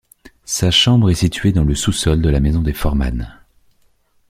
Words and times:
Sa 0.45 0.71
chambre 0.71 1.11
est 1.11 1.13
située 1.13 1.51
dans 1.51 1.63
le 1.63 1.75
sous-sol 1.75 2.23
de 2.23 2.29
la 2.31 2.39
maison 2.39 2.63
des 2.63 2.73
Forman. 2.73 3.37